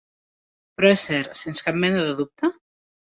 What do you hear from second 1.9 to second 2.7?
de dubte?